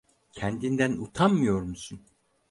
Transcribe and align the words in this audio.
Kendinden 0.33 0.97
utanmıyor 1.01 1.61
musun? 1.61 2.05